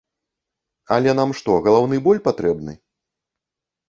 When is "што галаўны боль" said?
1.39-2.21